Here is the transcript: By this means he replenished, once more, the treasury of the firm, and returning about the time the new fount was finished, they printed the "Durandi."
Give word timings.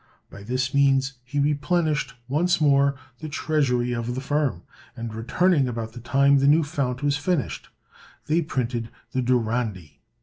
By 0.31 0.41
this 0.41 0.73
means 0.73 1.13
he 1.23 1.37
replenished, 1.39 2.15
once 2.27 2.59
more, 2.59 2.95
the 3.19 3.29
treasury 3.29 3.93
of 3.93 4.15
the 4.15 4.19
firm, 4.19 4.63
and 4.97 5.13
returning 5.13 5.67
about 5.67 5.93
the 5.93 5.99
time 5.99 6.39
the 6.39 6.47
new 6.47 6.63
fount 6.63 7.03
was 7.03 7.17
finished, 7.17 7.69
they 8.25 8.41
printed 8.41 8.89
the 9.11 9.21
"Durandi." 9.21 9.99